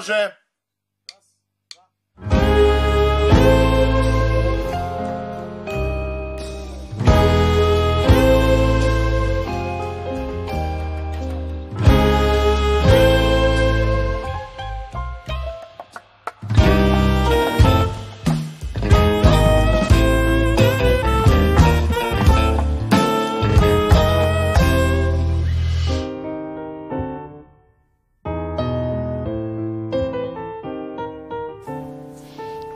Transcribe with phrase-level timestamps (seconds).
[0.00, 0.39] Može.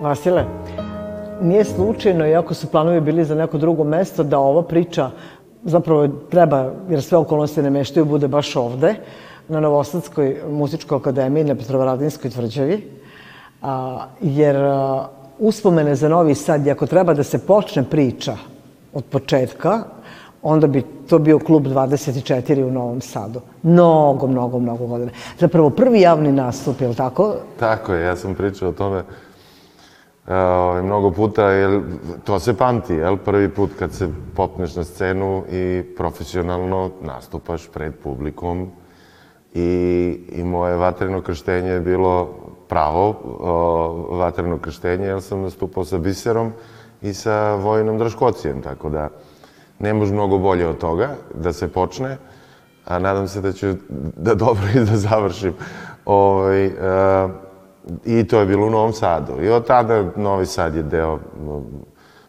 [0.05, 0.45] Vasile,
[1.41, 5.11] nije slučajno, iako su planovi bili za neko drugo mesto, da ova priča
[5.65, 8.95] zapravo treba, jer sve okolnosti ne meštaju, bude baš ovde,
[9.49, 12.91] na Novosadskoj muzičkoj akademiji, na Petrovaradinskoj tvrđavi,
[13.63, 18.37] a, jer a, uspomene za Novi Sad, i ako treba da se počne priča
[18.93, 19.83] od početka,
[20.43, 23.41] onda bi to bio klub 24 u Novom Sadu.
[23.63, 25.11] Mnogo, mnogo, mnogo godina.
[25.41, 27.35] Zapravo prvi javni nastup, je li tako?
[27.61, 29.03] Tako je, ja sam pričao o tome
[30.27, 31.81] uh, mnogo puta, jer
[32.25, 33.17] to se pamti, jel?
[33.17, 38.71] Prvi put kad se popneš na scenu i profesionalno nastupaš pred publikom
[39.55, 42.29] i, i moje vatreno krštenje je bilo
[42.69, 46.53] pravo uh, vatreno krštenje, jer sam nastupao sa Biserom
[47.03, 49.09] i sa Vojinom Draškocijem, tako da
[49.79, 52.17] ne može mnogo bolje od toga da se počne,
[52.85, 53.67] a nadam se da ću
[54.17, 55.55] da dobro i da završim.
[56.05, 57.31] Ovaj, uh,
[58.05, 59.43] I to je bilo u Novom Sadu.
[59.43, 61.19] I od tada Novi Sad je deo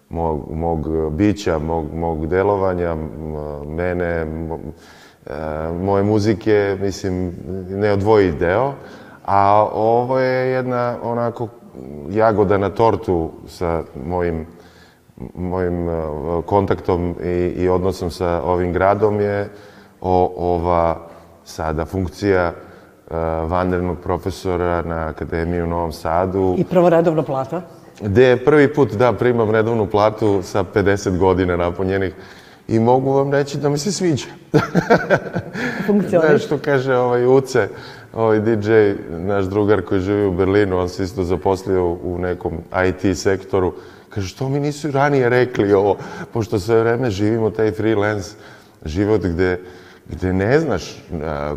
[0.10, 2.96] mog, mog bića, mog, mog delovanja,
[3.68, 4.26] mene,
[5.82, 7.34] moje muzike, mislim,
[7.70, 8.74] neodvojiv deo.
[9.26, 11.48] A ovo je jedna onako
[12.10, 14.46] jagoda na tortu sa mojim,
[15.36, 15.88] mojim
[16.46, 19.50] kontaktom i, i odnosom sa ovim gradom je
[20.02, 20.98] o, ova
[21.44, 22.54] sada funkcija
[23.48, 26.56] vanrednog profesora na Akademiji u Novom Sadu.
[26.58, 27.62] I prvo redovna plata?
[28.02, 32.14] Gde prvi put, da, primam redovnu platu sa 50 godina napunjenih
[32.68, 34.26] i mogu vam reći da mi se sviđa.
[35.88, 36.30] Funkcioniš?
[36.30, 37.68] Znaš što kaže ovaj Uce,
[38.14, 38.72] ovaj DJ,
[39.10, 42.54] naš drugar koji živi u Berlinu, on se isto zaposlio u nekom
[42.88, 43.74] IT sektoru.
[44.10, 45.98] Kaže, što mi nisu ranije rekli ovo,
[46.34, 48.32] pošto sve vreme živimo taj freelance
[48.86, 49.60] život gde
[50.10, 51.04] gde ne znaš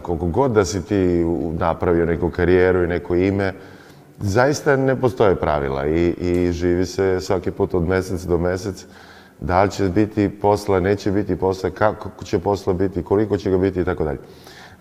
[0.03, 1.25] koliko god da si ti
[1.59, 3.53] napravio neku karijeru i neko ime,
[4.19, 8.87] zaista ne postoje pravila i, i živi se svaki put od mesec do mesec.
[9.41, 13.58] Da li će biti posla, neće biti posla, kako će posla biti, koliko će ga
[13.58, 14.19] biti i tako dalje.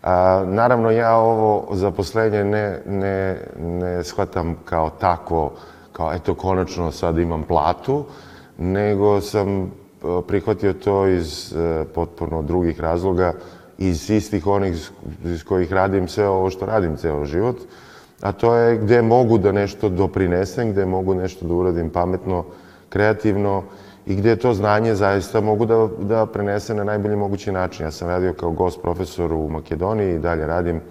[0.03, 5.51] A, naravno, ja ovo zaposlenje ne, ne, ne shvatam kao tako,
[5.91, 8.05] kao eto, konačno sad imam platu,
[8.57, 9.71] nego sam
[10.27, 11.55] prihvatio to iz
[11.95, 13.33] potpuno drugih razloga,
[13.77, 14.89] iz istih onih
[15.25, 17.57] iz kojih radim sve ovo što radim ceo život,
[18.21, 22.45] a to je gde mogu da nešto doprinesem, gde mogu nešto da uradim pametno,
[22.89, 23.63] kreativno
[24.05, 27.85] i gde to znanje zaista mogu da, da prenesem na najbolji mogući način.
[27.85, 30.81] Ja sam radio kao gost profesor u Makedoniji i dalje radim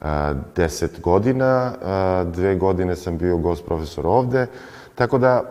[0.00, 4.46] a, deset godina, a, dve godine sam bio gost profesor ovde,
[4.94, 5.42] tako da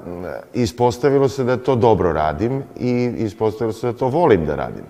[0.53, 4.83] ispostavilo se da to dobro radim i ispostavilo se da to volim da radim.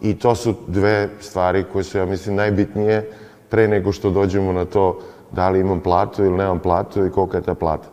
[0.00, 3.10] I to su dve stvari koje su, ja mislim, najbitnije
[3.48, 4.98] pre nego što dođemo na to
[5.32, 7.88] da li imam platu ili nemam platu i kolika je ta plata.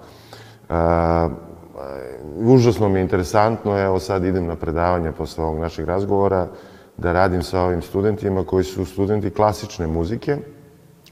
[0.70, 1.32] Uh,
[2.36, 6.48] užasno mi je interesantno, evo sad idem na predavanje posle ovog našeg razgovora,
[6.98, 10.38] da radim sa ovim studentima koji su studenti klasične muzike.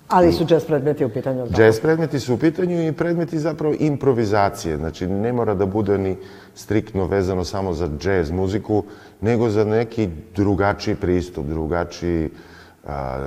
[0.07, 1.61] Ali su jazz predmeti u pitanju, tako?
[1.61, 4.77] Jazz predmeti su u pitanju i predmeti zapravo improvizacije.
[4.77, 6.17] Znači, ne mora da bude ni
[6.55, 8.83] striktno vezano samo za jazz muziku,
[9.21, 12.29] nego za neki drugačiji pristup, drugačiji,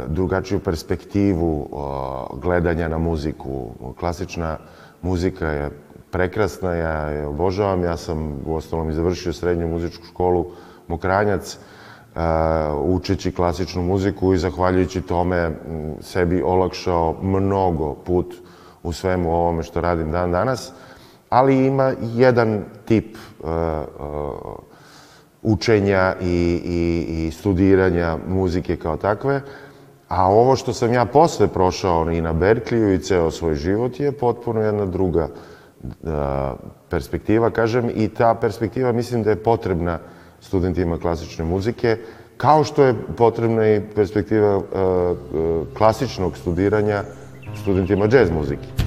[0.06, 1.68] drugačiju perspektivu
[2.42, 3.70] gledanja na muziku.
[3.98, 4.58] Klasična
[5.02, 5.70] muzika je
[6.10, 10.46] prekrasna, ja je obožavam, ja sam u ostalom i završio srednju muzičku školu
[10.88, 11.58] Mokranjac,
[12.82, 15.50] učeći klasičnu muziku i zahvaljujući tome
[16.00, 18.34] sebi olakšao mnogo put
[18.82, 20.72] u svemu ovome što radim dan danas,
[21.28, 23.16] ali ima jedan tip
[25.42, 29.40] učenja i, i, i studiranja muzike kao takve.
[30.08, 34.12] A ovo što sam ja posle prošao i na Berkliju i ceo svoj život je
[34.12, 35.28] potpuno jedna druga
[36.04, 36.54] a,
[36.88, 39.98] perspektiva, kažem, i ta perspektiva mislim da je potrebna
[40.40, 41.96] studentima klasične muzike,
[42.36, 47.02] kao što je potrebna i perspektiva a, a, klasičnog studiranja
[47.62, 48.77] studentima džez muzike.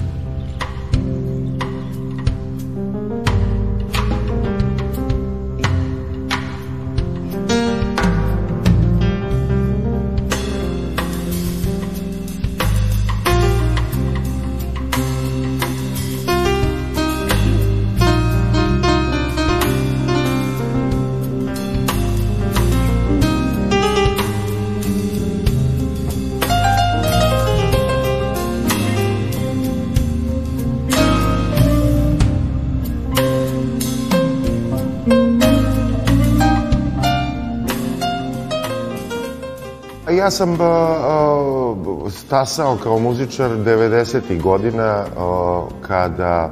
[40.22, 41.74] Ja sam a,
[42.10, 44.42] stasao kao muzičar 90.
[44.42, 46.50] godina a, kada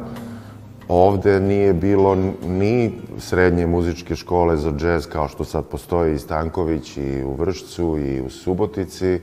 [0.88, 2.14] ovde nije bilo
[2.46, 7.98] ni srednje muzičke škole za džez kao što sad postoji i Stanković i u Vršcu
[7.98, 9.20] i u Subotici.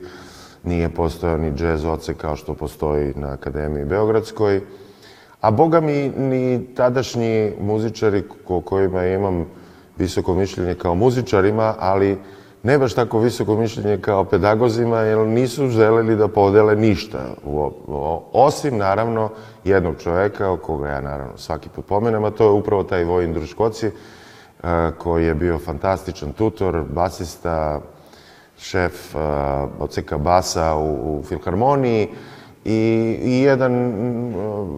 [0.64, 4.60] Nije postojao ni džez oce kao što postoji na Akademiji Beogradskoj.
[5.40, 9.46] A boga mi ni tadašnji muzičari ko kojima imam
[9.98, 12.18] visoko mišljenje kao muzičarima, ali
[12.62, 17.18] ne baš tako visoko mišljenje kao pedagozima, jer nisu želeli da podele ništa.
[18.32, 19.30] Osim, naravno,
[19.64, 23.86] jednog čoveka, koga ja, naravno, svaki put pomenem, a to je upravo taj Vojin Druškoci,
[23.86, 23.92] e,
[24.98, 27.80] koji je bio fantastičan tutor, basista,
[28.58, 29.20] šef uh,
[29.78, 32.08] odseka basa u, u Filharmoniji
[32.64, 34.68] i, i jedan uh,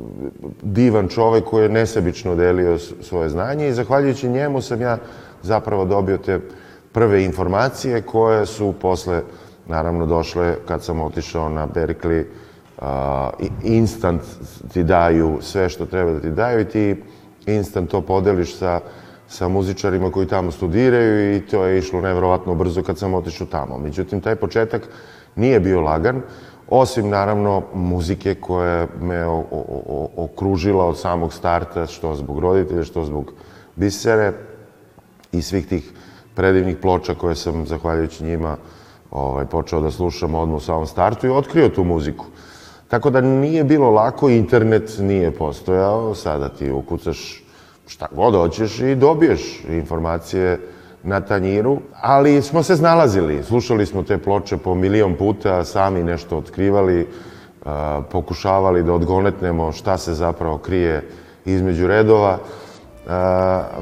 [0.63, 4.99] divan čovek koji je nesebično delio svoje znanje i zahvaljujući njemu sam ja
[5.43, 6.41] zapravo dobio te
[6.93, 9.23] prve informacije koje su posle
[9.67, 12.25] naravno došle kad sam otišao na Berkeley
[12.79, 12.85] uh,
[13.63, 14.23] instant
[14.73, 17.03] ti daju sve što treba da ti daju i ti
[17.47, 18.81] instant to podeliš sa
[19.31, 23.79] sa muzičarima koji tamo studiraju i to je išlo nevrovatno brzo kad sam otišao tamo.
[23.79, 24.89] Međutim, taj početak
[25.37, 26.23] nije bio lagan,
[26.69, 33.05] osim naravno muzike koja me o, o, okružila od samog starta, što zbog roditelja, što
[33.05, 33.33] zbog
[33.77, 34.33] bisere
[35.33, 35.93] i svih tih
[36.35, 38.57] predivnih ploča koje sam, zahvaljujući njima,
[39.11, 42.25] ovaj, počeo da slušam odmah u samom startu i otkrio tu muziku.
[42.89, 47.45] Tako da nije bilo lako, internet nije postojao, sada ti ukucaš
[47.87, 50.61] šta god hoćeš i dobiješ informacije
[51.03, 56.39] na tanjiru, ali smo se znalazili, slušali smo te ploče po milion puta, sami nešto
[56.39, 57.07] otkrivali,
[58.11, 61.09] pokušavali da odgonetnemo šta se zapravo krije
[61.45, 62.39] između redova.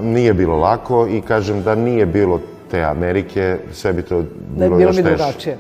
[0.03, 4.23] Nije bilo lako i kažem da nije bilo te Amerike, sve bi to
[4.57, 5.03] bilo, bilo još teže.
[5.03, 5.59] Bilo bi drugačije.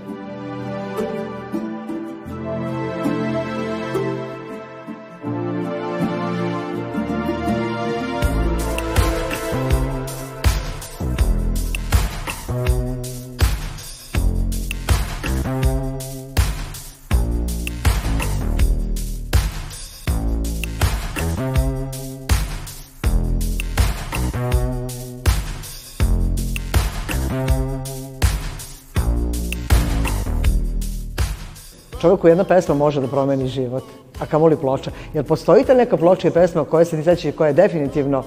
[32.08, 33.84] Čoveku jedna pesma može da promeni život,
[34.20, 34.90] a kamoli ploča.
[35.14, 38.22] Jel postoji ta neka ploča i pesma koja se ti sećaš koja je definitivno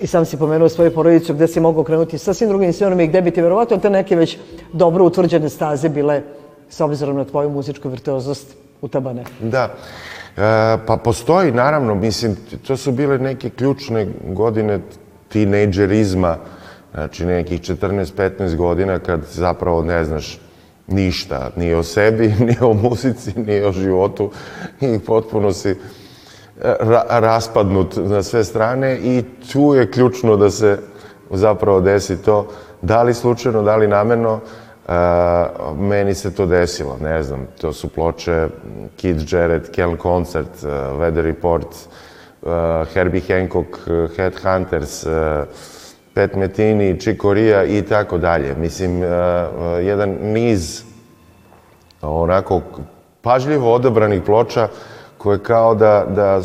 [0.00, 3.06] i sam si pomenuo svoju porodicu gde si mogao krenuti sa svim drugim svijenom i
[3.06, 4.38] gde bi ti verovatno te neke već
[4.72, 6.22] dobro utvrđene staze bile
[6.70, 9.24] s obzirom na tvoju muzičku virtuoznost utabane.
[9.40, 9.64] Da.
[10.36, 14.80] E, pa postoji, naravno, mislim, to su bile neke ključne godine
[15.28, 16.36] tinejdžerizma,
[16.94, 20.38] znači nekih 14-15 godina kad zapravo ne znaš
[20.90, 24.30] ništa, ni o sebi, ni o muzici, ni o životu.
[24.80, 25.76] I potpuno si e,
[26.78, 30.78] ra raspadnut na sve strane i tu je ključno da se
[31.30, 32.46] zapravo desi to,
[32.82, 34.40] da li slučajno, da li namerno,
[34.90, 38.48] Uh, meni se to desilo, ne znam, to su ploče
[38.96, 41.66] Keith Jarrett, Keln Concert, uh, Weather Report,
[42.42, 42.50] uh,
[42.94, 43.78] Herbie Hancock,
[44.16, 45.46] Headhunters, uh,
[46.14, 48.54] Pet Metini, Čikorija i tako dalje.
[48.54, 49.10] Mislim, e, e,
[49.84, 50.82] jedan niz
[52.02, 52.60] onako
[53.22, 54.68] pažljivo odabranih ploča
[55.18, 56.40] koje kao da, da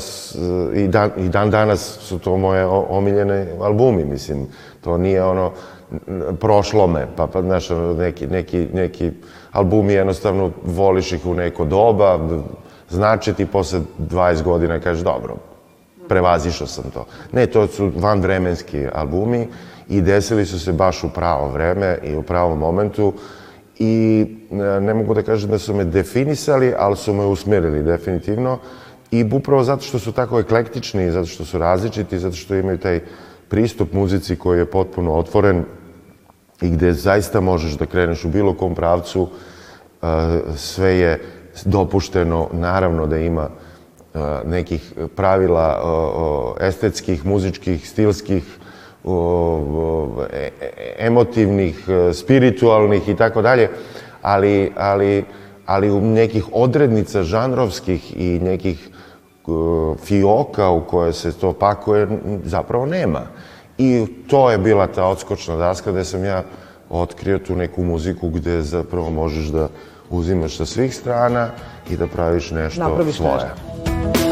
[0.74, 4.48] i, dan, i dan danas su to moje omiljene albumi, mislim,
[4.82, 5.52] to nije ono
[6.40, 9.12] prošlo me, pa, pa znaš, neki, neki, neki
[9.52, 12.20] albumi jednostavno voliš ih u neko doba,
[12.90, 15.36] znači ti posle 20 godina kažeš dobro,
[16.08, 17.06] prevazišao sam to.
[17.32, 19.48] Ne, to su vanvremenski albumi
[19.90, 23.14] i desili su se baš u pravo vreme i u pravom momentu
[23.80, 28.60] i e, ne mogu da kažem da su me definisali, ali su me usmerili definitivno
[29.12, 33.00] i upravo zato što su tako eklektični, zato što su različiti, zato što imaju taj
[33.50, 35.64] pristup muzici koji je potpuno otvoren
[36.62, 39.30] i gde zaista možeš da kreneš u bilo kom pravcu,
[40.02, 40.08] e,
[40.56, 41.22] sve je
[41.66, 43.50] dopušteno, naravno da ima
[44.46, 45.68] nekih pravila
[46.60, 48.44] estetskih, muzičkih, stilskih,
[49.06, 53.70] e, e, emotivnih, e, spiritualnih i tako dalje,
[54.22, 55.24] ali, ali,
[55.66, 58.90] ali u nekih odrednica žanrovskih i nekih
[60.04, 62.08] fioka u koje se to pakuje
[62.44, 63.22] zapravo nema.
[63.78, 66.44] I to je bila ta odskočna daska gde sam ja
[66.90, 69.68] otkrio tu neku muziku gde zapravo možeš da
[70.10, 71.50] uzimaš sa svih strana
[71.90, 73.34] i da praviš nešto Napraviš svoje.
[73.34, 74.25] Nešto.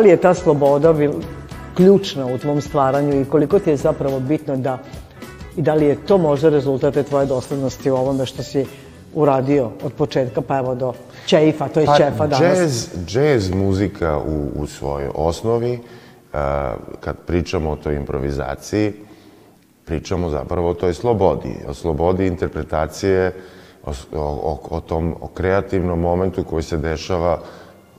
[0.00, 0.94] Li je ta sloboda
[1.76, 4.78] ključna u tvom stvaranju i koliko ti je zapravo bitno da
[5.56, 8.66] i da li je to možda rezultate tvoje doslednosti u ovome što si
[9.14, 10.92] uradio od početka pa evo do
[11.26, 12.58] Čeifa, to je pa, Čefa danas?
[12.58, 16.38] Jazz, jazz muzika u, u svojoj osnovi, uh,
[17.00, 18.92] kad pričamo o toj improvizaciji,
[19.84, 23.32] pričamo zapravo o toj slobodi, o slobodi interpretacije,
[23.84, 27.38] o, o, o tom o kreativnom momentu koji se dešava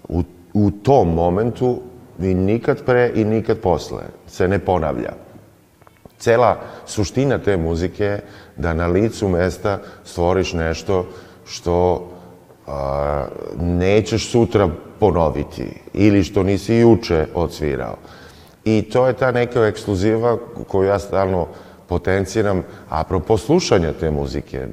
[0.09, 1.81] u, u tom momentu
[2.23, 5.11] i nikad pre i nikad posle se ne ponavlja.
[6.17, 8.23] Cela suština te muzike je
[8.57, 11.05] da na licu mesta stvoriš nešto
[11.45, 12.07] što
[12.67, 13.25] a,
[13.59, 17.95] nećeš sutra ponoviti ili što nisi juče odsvirao.
[18.65, 20.37] I to je ta neka ekskluziva
[20.67, 21.47] koju ja stalno
[21.87, 24.67] potenciram, apropo slušanja te muzike.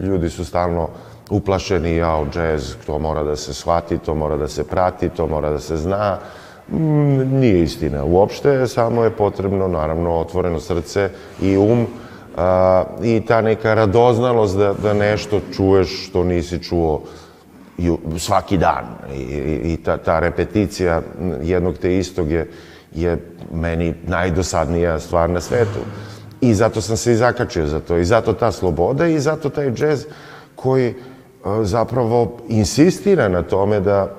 [0.00, 0.88] Ljudi su stalno
[1.30, 5.50] uplašeni, jao, džez, to mora da se shvati, to mora da se prati, to mora
[5.50, 6.18] da se zna.
[7.30, 8.04] Nije istina.
[8.04, 11.10] Uopšte, samo je potrebno, naravno, otvoreno srce
[11.42, 11.86] i um
[12.36, 17.02] a, i ta neka radoznalost da, da nešto čuješ što nisi čuo
[17.78, 18.84] ju, svaki dan.
[19.14, 21.02] I, i ta, ta repeticija
[21.42, 22.50] jednog te istog je,
[22.94, 23.18] je
[23.52, 25.80] meni najdosadnija stvar na svetu.
[26.40, 27.96] I zato sam se i zakačio za to.
[27.98, 30.06] I zato ta sloboda i zato taj džez
[30.54, 30.94] koji
[31.62, 34.16] zapravo insistira na tome da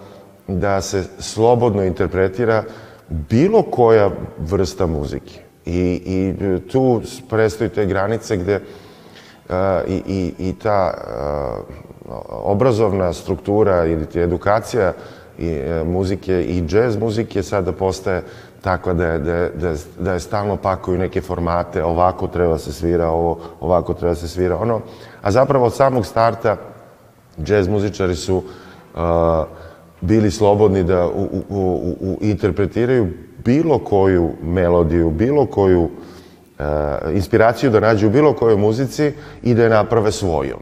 [0.60, 2.64] da se slobodno interpretira
[3.10, 5.40] bilo koja vrsta muzike.
[5.66, 6.34] I, i
[6.72, 9.56] tu prestaju te granice gde uh,
[9.88, 14.94] i, i, i ta uh, obrazovna struktura ili edukacija
[15.38, 18.24] i, uh, muzike i džez muzike sada postaje
[18.62, 23.10] takva da je, da, da, da je stalno pakuju neke formate, ovako treba se svira
[23.10, 24.82] ovo, ovako treba se svira ono.
[25.22, 26.58] A zapravo od samog starta
[27.44, 29.02] džez muzičari su uh,
[30.02, 33.08] bili slobodni da u, u, u, u interpretiraju
[33.46, 35.90] bilo koju melodiju, bilo koju uh,
[37.14, 39.12] inspiraciju da nađu u bilo kojoj muzici
[39.44, 40.60] i da je naprave svojom.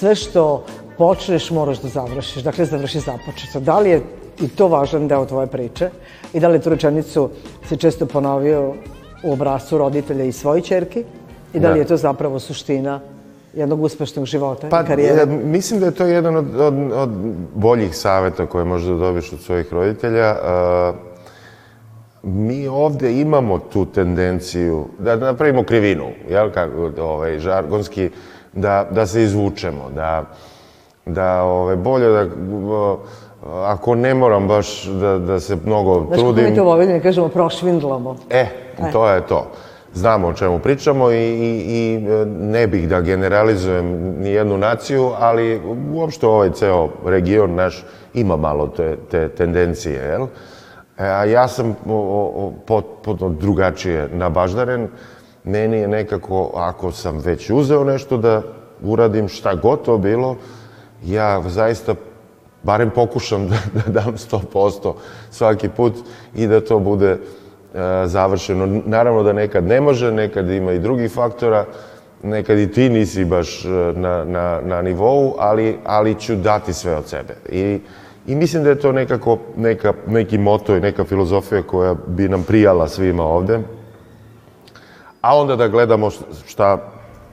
[0.00, 0.64] Sve što
[0.98, 3.60] počneš moraš da završiš, dakle završi započeto.
[3.60, 4.02] Da li je
[4.40, 5.90] i to važan deo tvoje priče
[6.32, 7.28] i da li tu rečenicu
[7.68, 8.74] si često ponovio
[9.22, 11.04] u obrazcu roditelja i svoje čerke
[11.54, 11.80] i da li da.
[11.80, 13.00] je to zapravo suština
[13.54, 15.20] jednog uspešnog života pa, i karijere?
[15.20, 17.10] Ja, mislim da je to jedan od, od, od
[17.54, 20.32] boljih saveta koje možda dobiš od svojih roditelja.
[20.32, 20.96] Uh,
[22.22, 28.10] mi ovde imamo tu tendenciju da napravimo krivinu, jel, kako, ovaj, žargonski,
[28.52, 30.24] da, da se izvučemo, da,
[31.06, 32.26] da ove, bolje da
[33.46, 36.34] ako ne moram baš da, da se mnogo Znaš, trudim...
[36.34, 38.16] Znaš kako mi to Vojvodini kažemo, prošvindlamo.
[38.30, 38.46] E,
[38.78, 39.46] e, to je to.
[39.94, 43.86] Znamo o čemu pričamo i, i, i ne bih da generalizujem
[44.20, 45.60] ni jednu naciju, ali
[45.92, 50.22] uopšte ovaj ceo region naš ima malo te, te tendencije, jel?
[50.98, 51.76] E, a ja sam
[52.66, 54.88] potpuno drugačije nabaždaren.
[55.44, 58.42] Meni je nekako, ako sam već uzeo nešto da
[58.82, 60.36] uradim šta god to bilo,
[61.04, 61.94] ja zaista
[62.62, 64.92] barem pokušam da, da dam 100%
[65.30, 65.94] svaki put
[66.34, 67.18] i da to bude e,
[68.06, 68.82] završeno.
[68.86, 71.64] Naravno da nekad ne može, nekad ima i drugih faktora,
[72.22, 76.96] nekad i ti nisi baš e, na, na, na nivou, ali, ali ću dati sve
[76.96, 77.34] od sebe.
[77.48, 77.80] I,
[78.26, 82.42] I mislim da je to nekako neka, neki moto i neka filozofija koja bi nam
[82.42, 83.60] prijala svima ovde
[85.20, 86.10] a onda da gledamo
[86.46, 86.78] šta,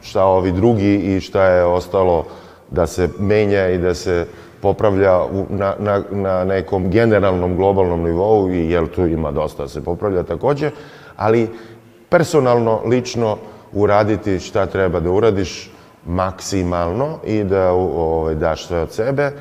[0.01, 2.25] šta ovi drugi i šta je ostalo
[2.71, 4.27] da se menja i da se
[4.61, 9.69] popravlja u, na, na, na nekom generalnom globalnom nivou i jel tu ima dosta da
[9.69, 10.71] se popravlja takođe,
[11.15, 11.49] ali
[12.09, 13.37] personalno, lično
[13.73, 15.71] uraditi šta treba da uradiš
[16.05, 19.31] maksimalno i da ovaj, daš sve od sebe,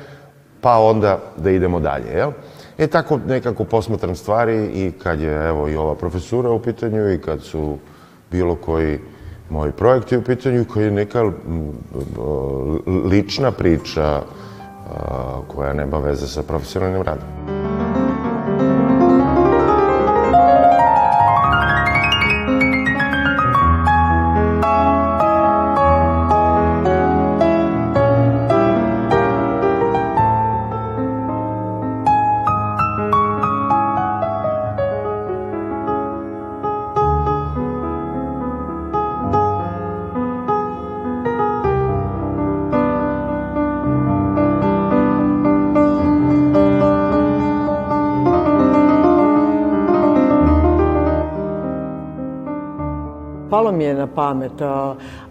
[0.61, 2.31] pa onda da idemo dalje, jel?
[2.77, 7.21] E tako nekako posmatram stvari i kad je evo i ova profesura u pitanju i
[7.21, 7.77] kad su
[8.31, 8.99] bilo koji
[9.49, 11.31] moj projekt je u pitanju koji je neka
[13.11, 14.21] lična priča
[15.47, 17.56] koja nema veze sa profesionalnim radom.
[53.77, 54.61] Mi je na pamet,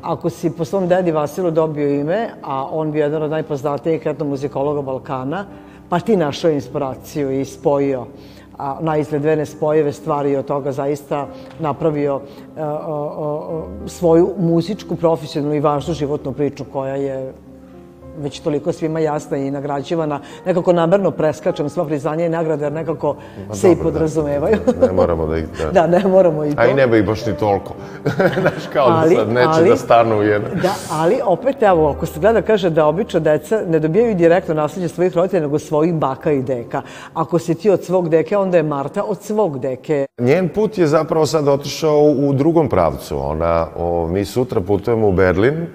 [0.02, 4.82] ako si po svom dedi Vasilu dobio ime, a on bi jedan od najpoznatijih etnomuzikologa
[4.82, 5.44] Balkana,
[5.88, 8.06] pa ti našao inspiraciju i spojio
[8.58, 11.26] a, na izgled dve nespojeve stvari od toga zaista
[11.58, 17.32] napravio a, a, a, svoju muzičku, profesionalnu i važnu životnu priču koja je
[18.18, 20.20] već toliko svima jasna i nagrađivana.
[20.46, 23.16] Nekako namerno preskačem sva priznanja i nagrade, jer nekako
[23.48, 23.82] Ma, se dobro, i da.
[23.82, 24.56] podrazumevaju.
[24.80, 25.44] Da, ne moramo da ih...
[25.58, 25.70] Da.
[25.80, 26.60] da, ne moramo i to.
[26.60, 27.74] A i ne bi baš ni toliko.
[28.40, 30.50] Znaš, kao ali, da sad neće ali, da stanu u jedan.
[30.62, 34.88] Da, ali opet, evo, ako se gleda, kaže da obično deca ne dobijaju direktno nasljeđe
[34.88, 36.82] svojih roditelja, nego svojih baka i deka.
[37.14, 40.06] Ako si ti od svog deke, onda je Marta od svog deke.
[40.18, 43.18] Njen put je zapravo sad otišao u drugom pravcu.
[43.18, 45.66] Ona, o, mi sutra putujemo u Berlin,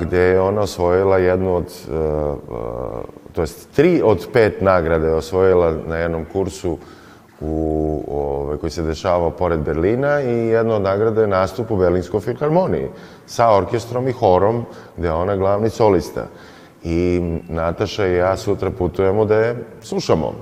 [0.00, 2.02] gde je ona osvojila jednu od, e, e,
[3.32, 6.78] to jest tri od pet nagrade osvojila na jednom kursu
[7.40, 12.20] u, ovaj, koji se dešavao pored Berlina i jedna od nagrada je nastup u Berlinskoj
[12.20, 12.88] filharmoniji
[13.26, 14.64] sa orkestrom i horom
[14.96, 16.26] gde je ona glavni solista.
[16.84, 20.32] I Nataša i ja sutra putujemo da je slušamo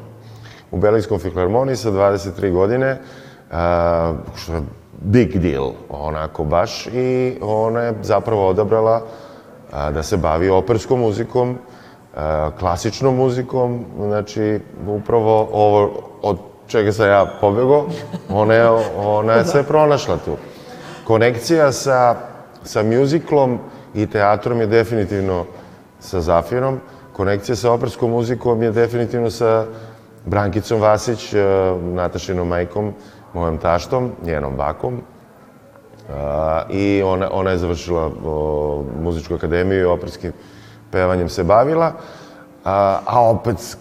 [0.71, 2.99] u Berlinskom filharmoniji sa 23 godine,
[4.37, 4.63] što je
[5.01, 9.03] big deal, onako baš, i ona je zapravo odabrala
[9.71, 11.59] da se bavi operskom muzikom,
[12.59, 15.91] klasičnom muzikom, znači upravo ovo
[16.23, 17.87] od čega sam ja pobegao,
[18.29, 20.37] ona je, ona je sve pronašla tu.
[21.05, 22.17] Konekcija sa,
[22.63, 23.59] sa muziklom
[23.95, 25.45] i teatrom je definitivno
[26.01, 26.81] sa Zafirom,
[27.13, 29.67] konekcija sa operskom muzikom je definitivno sa
[30.25, 31.35] Brankicom Vasić,
[31.83, 32.93] Natašinom majkom,
[33.35, 35.01] mojom taštom, njenom bakom.
[36.71, 38.11] I ona, ona je završila
[39.03, 40.33] muzičku akademiju i operskim
[40.91, 41.93] pevanjem se bavila.
[42.65, 43.77] A, a opet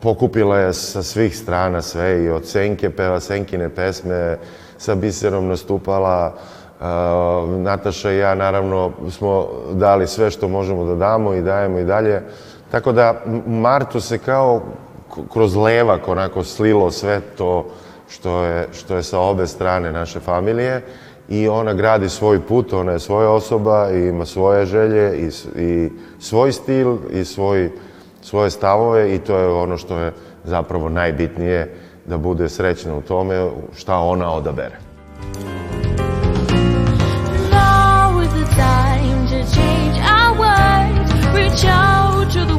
[0.00, 4.38] pokupila je sa svih strana sve i od Senke peva Senkine pesme,
[4.78, 6.34] sa Biserom nastupala,
[6.80, 11.84] a, Nataša i ja naravno smo dali sve što možemo da damo i dajemo i
[11.84, 12.22] dalje.
[12.70, 13.14] Tako da
[13.46, 14.62] Martu se kao
[15.32, 17.66] kroz levak onako slilo sve to
[18.08, 20.82] što je, što je sa obe strane naše familije
[21.28, 25.30] i ona gradi svoj put, ona je svoja osoba i ima svoje želje i,
[25.62, 27.70] i svoj stil i svoj,
[28.22, 30.12] svoje stavove i to je ono što je
[30.44, 31.74] zapravo najbitnije
[32.06, 34.78] da bude srećna u tome šta ona odabere.
[37.50, 42.53] Now is the time to change our words, reach out to the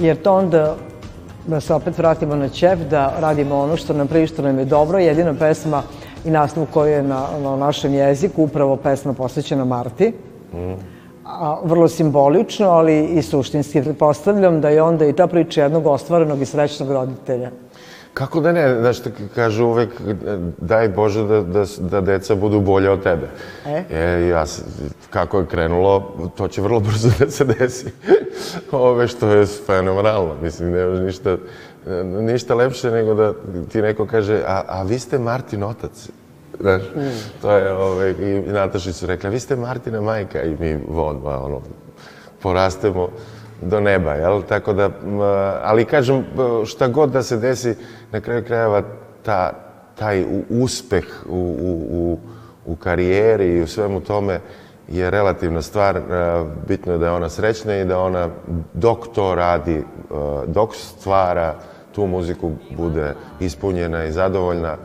[0.00, 0.76] jer to onda
[1.46, 4.64] da se opet vratimo na ćef, da radimo ono što nam prije što nam je
[4.64, 4.98] dobro.
[4.98, 5.82] Jedina pesma
[6.24, 10.12] i nastav koji je na, na našem jeziku, upravo pesma posvećena Marti.
[10.54, 10.72] Mm.
[11.24, 13.82] A, vrlo simbolično, ali i suštinski.
[13.82, 17.50] Pretpostavljam da je onda i ta priča jednog ostvarenog i srećnog roditelja.
[18.14, 18.98] Kako da ne, znaš,
[19.34, 19.90] kažu uvek,
[20.58, 23.28] daj Bože da, da, da deca budu bolje od tebe.
[23.66, 23.84] E?
[23.90, 24.44] e ja,
[25.10, 27.92] kako je krenulo, to će vrlo brzo da se desi.
[28.72, 31.36] Ove što je fenomenalno, mislim, nemaš ništa,
[32.04, 33.32] ništa lepše nego da
[33.72, 36.08] ti neko kaže, a, a vi ste Martin otac.
[36.60, 37.40] Znaš, mm.
[37.42, 41.60] to je, ove, i Nataši su rekla, vi ste Martina majka i mi odmah, ono,
[42.42, 43.08] porastemo
[43.62, 44.42] do neba, jel?
[44.42, 44.90] Tako da,
[45.62, 46.24] ali kažem,
[46.66, 47.74] šta god da se desi,
[48.12, 48.82] na kraju krajeva
[49.22, 49.52] ta,
[49.98, 52.18] taj uspeh u, u, u,
[52.66, 54.40] u karijeri i u svemu tome
[54.88, 56.00] je relativna stvar.
[56.68, 58.28] Bitno je da je ona srećna i da ona
[58.74, 59.84] dok to radi,
[60.46, 61.54] dok stvara
[61.92, 64.76] tu muziku, bude ispunjena i zadovoljna.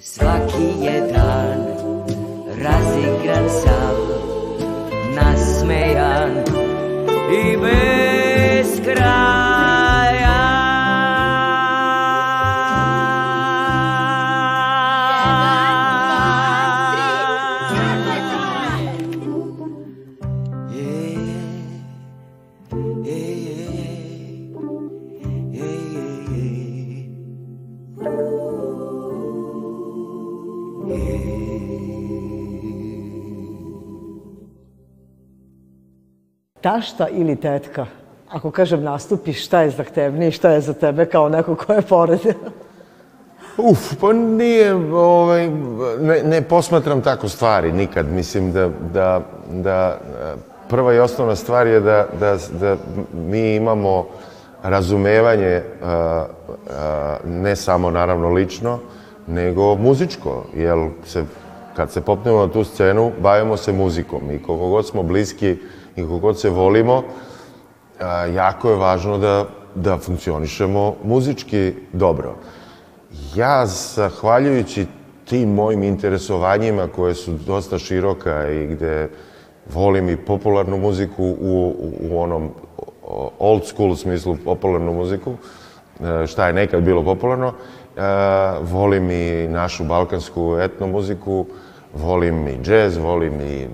[0.00, 1.66] Svaki je dan
[2.62, 4.11] razigran sam,
[7.32, 7.82] e me.
[36.62, 37.86] Tašta ili tetka?
[38.30, 42.20] Ako kažem nastupi, šta je zahtevnije, šta je za tebe kao neko ko je pored?
[43.70, 45.50] Uf, pa nije, ovaj,
[46.00, 48.06] ne, ne posmatram tako stvari nikad.
[48.12, 49.20] Mislim da, da,
[49.50, 49.98] da
[50.68, 52.76] prva i osnovna stvar je da, da, da
[53.14, 54.06] mi imamo
[54.62, 58.78] razumevanje uh, uh, ne samo naravno lično,
[59.26, 61.24] nego muzičko, jer se,
[61.76, 65.56] kad se popnemo na tu scenu, bavimo se muzikom i koliko god smo bliski
[65.96, 67.04] i koliko god se volimo, uh,
[68.34, 72.34] jako je važno da, da funkcionišemo muzički dobro.
[73.34, 74.86] Ja, zahvaljujući
[75.24, 79.08] tim mojim interesovanjima koje su dosta široka i gde
[79.72, 82.50] volim i popularnu muziku u, u, u onom
[83.38, 85.34] old school smislu popularnu muziku,
[86.00, 88.02] e, šta je nekad bilo popularno, e,
[88.60, 91.46] volim i našu balkansku etno muziku,
[91.94, 93.68] volim i džez, volim i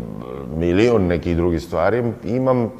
[0.57, 2.13] milion nekih drugih stvari.
[2.25, 2.71] Imam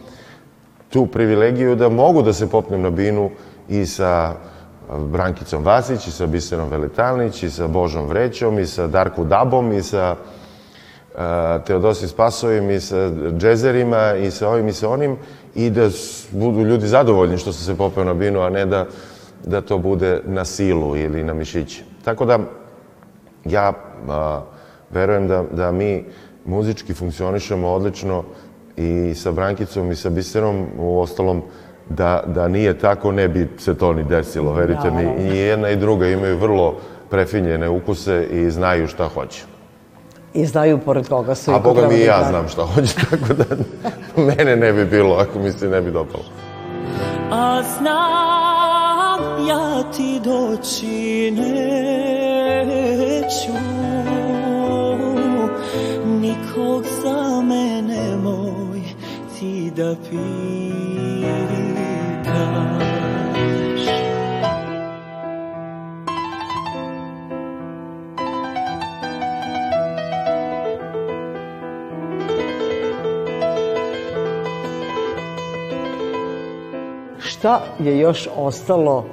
[0.89, 3.31] tu privilegiju da mogu da se popnem na binu
[3.69, 4.35] i sa
[4.97, 9.83] Brankicom Vasić, i sa Biserom Veletalnić, i sa Božom Vrećom, i sa Darku Dabom, i
[9.83, 11.21] sa uh,
[11.67, 15.17] Teodosi Spasovim, i sa džezerima, i sa ovim i sa onim,
[15.55, 15.89] i da
[16.31, 18.87] budu ljudi zadovoljni što se se popeo na binu, a ne da,
[19.45, 21.83] da to bude na silu ili na mišiće.
[22.05, 22.39] Tako da,
[23.45, 23.73] ja
[24.09, 24.43] a,
[24.91, 26.05] verujem da, da mi
[26.45, 28.25] muzički funkcionišemo odlično
[28.77, 31.43] i sa Brankicom i sa Biserom, u ostalom,
[31.89, 35.25] da, da nije tako, ne bi se to ni desilo, verite mi.
[35.25, 36.75] I jedna i druga imaju vrlo
[37.11, 39.45] prefinjene ukuse i znaju šta hoće.
[40.35, 43.35] I znaju pored koga su A boga mi i da ja znam šta hoće, tako
[43.35, 43.45] da
[44.23, 46.25] mene ne bi bilo ako mi se ne bi dopalo.
[47.31, 53.53] A znam ja ti doći neću
[59.79, 61.39] da pitaš
[77.19, 79.05] Šta je još ostalo,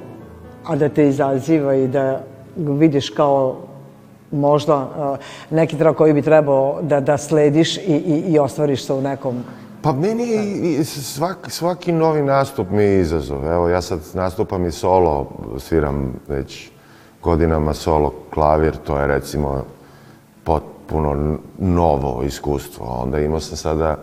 [0.64, 2.20] a da te izaziva i da
[2.56, 3.56] vidiš kao
[4.30, 4.88] možda
[5.50, 9.44] neki trag koji bi trebao da, da slediš i, i, i ostvariš se u nekom
[9.86, 10.24] Pa meni
[10.80, 13.46] i svaki, svaki novi nastup mi je izazov.
[13.46, 16.70] Evo, ja sad nastupam i solo, sviram već
[17.22, 19.64] godinama solo klavir, to je recimo
[20.44, 22.86] potpuno novo iskustvo.
[22.86, 23.96] Onda imao sam sada,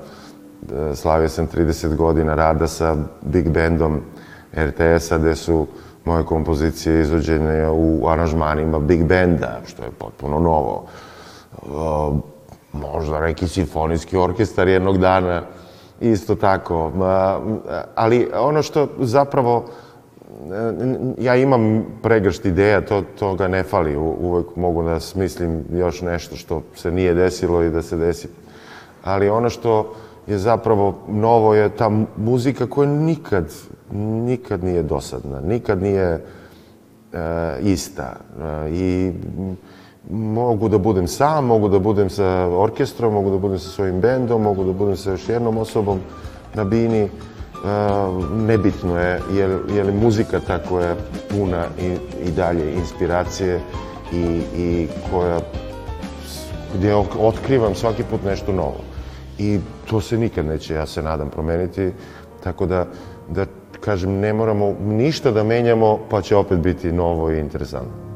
[0.92, 4.02] e, slavio sam 30 godina rada sa big bandom
[4.56, 5.68] RTS-a, gde su
[6.06, 10.86] moje kompozicije izvođene u aranžmanima big banda, što je potpuno novo.
[11.56, 11.68] E,
[12.74, 15.42] možda neki simfonijski orkestar jednog dana,
[16.02, 16.92] isto tako.
[17.96, 19.66] Ali ono što zapravo,
[20.52, 23.96] e, ja imam pregršt ideja, to, toga ne fali.
[23.98, 28.28] Uvek mogu da smislim još nešto što se nije desilo i da se desi.
[29.04, 29.94] Ali ono što
[30.28, 33.52] je zapravo novo je ta muzika koja nikad,
[34.26, 36.26] nikad nije dosadna, nikad nije
[37.14, 38.16] e, ista.
[38.42, 39.12] E, I
[40.10, 44.42] mogu da budem sam, mogu da budem sa orkestrom, mogu da budem sa svojim bendom,
[44.42, 46.00] mogu da budem sa još jednom osobom
[46.54, 47.04] na bini.
[47.04, 47.10] E,
[48.36, 50.96] nebitno je, je, je li muzika ta koja je
[51.30, 53.60] puna i, i dalje inspiracije
[54.14, 55.40] i, i koja
[56.78, 58.80] gdje otkrivam svaki put nešto novo.
[59.38, 61.92] I to se nikad neće, ja se nadam, promeniti.
[62.44, 62.86] Tako da,
[63.30, 63.46] da
[63.80, 68.13] kažem, ne moramo ništa da menjamo, pa će opet biti novo i interesantno.